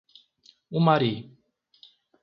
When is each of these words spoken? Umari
Umari 0.79 1.13